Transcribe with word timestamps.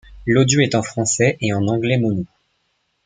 L'audio 0.25 0.61
est 0.61 0.73
en 0.73 0.81
français 0.81 1.37
et 1.41 1.53
en 1.53 1.67
anglais 1.67 1.99
mono. 1.99 2.25